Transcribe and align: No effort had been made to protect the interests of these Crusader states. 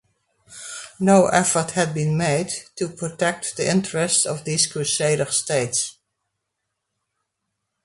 No 0.99 1.27
effort 1.27 1.73
had 1.73 1.93
been 1.93 2.17
made 2.17 2.51
to 2.75 2.87
protect 2.89 3.55
the 3.55 3.69
interests 3.69 4.25
of 4.25 4.45
these 4.45 4.65
Crusader 4.65 5.25
states. 5.29 5.99